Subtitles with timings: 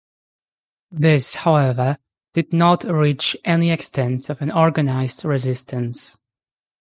[0.89, 1.99] This however
[2.33, 6.17] did not reach any extent of an organised resistance.